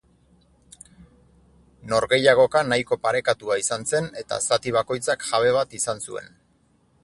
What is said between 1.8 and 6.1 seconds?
Norgehiagoka nahiko parekatua izan zen eta zati bakoitzak jabe bat izan